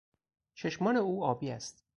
چشمان 0.53 0.97
او 0.97 1.23
آبی 1.23 1.51
است. 1.51 1.83